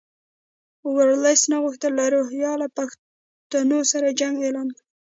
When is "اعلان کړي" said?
4.43-4.83